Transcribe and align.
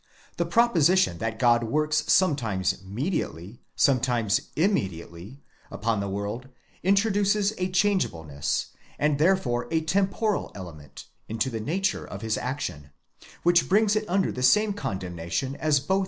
The 0.37 0.47
propo 0.47 0.77
sition 0.77 1.19
that 1.19 1.37
God 1.37 1.63
works 1.65 2.05
sometimes 2.11 2.83
mediately, 2.83 3.59
sometimes 3.75 4.49
immediately, 4.55 5.41
upon 5.69 5.99
the 5.99 6.09
world, 6.09 6.49
introduces 6.81 7.53
a 7.59 7.69
changeableness, 7.69 8.69
and 8.97 9.19
therefore 9.19 9.67
a 9.69 9.81
temporal 9.81 10.51
element, 10.55 11.05
into 11.29 11.49
f 11.49 11.53
the 11.53 11.59
nature 11.59 12.03
of 12.03 12.23
his 12.23 12.35
action, 12.39 12.89
which 13.43 13.69
brings 13.69 13.95
it 13.95 14.05
under 14.07 14.31
the 14.31 14.41
same 14.41 14.73
condemnation 14.73 15.55
as 15.57 15.79
both 15.79 15.99